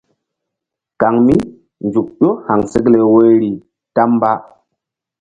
Kaŋ 0.99 1.15
mí 1.27 1.35
nzuk 1.85 2.07
ƴó 2.19 2.29
haŋsekle 2.45 2.99
woyri 3.13 3.49
ta 3.95 4.01
mba. 4.13 4.31